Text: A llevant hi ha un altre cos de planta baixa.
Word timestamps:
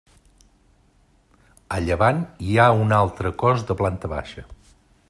A 1.77 1.79
llevant 1.89 2.25
hi 2.47 2.57
ha 2.59 2.67
un 2.87 2.99
altre 3.05 3.35
cos 3.45 3.71
de 3.71 3.79
planta 3.85 4.15
baixa. 4.17 4.49